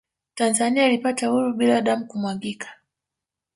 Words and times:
Tanzania 0.35 0.87
ilipata 0.87 1.31
uhuru 1.31 1.53
bila 1.53 1.81
damu 1.81 2.05
kumwagika 2.07 2.67